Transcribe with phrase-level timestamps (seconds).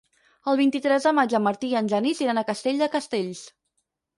[0.53, 3.45] El vint-i-tres de maig en Martí i en Genís iran a Castell de Castells.